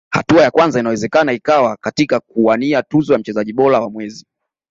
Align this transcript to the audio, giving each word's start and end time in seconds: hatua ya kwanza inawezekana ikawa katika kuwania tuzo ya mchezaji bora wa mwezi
hatua 0.09 0.43
ya 0.43 0.51
kwanza 0.51 0.79
inawezekana 0.79 1.33
ikawa 1.33 1.77
katika 1.77 2.19
kuwania 2.19 2.83
tuzo 2.83 3.13
ya 3.13 3.19
mchezaji 3.19 3.53
bora 3.53 3.79
wa 3.79 3.89
mwezi 3.89 4.25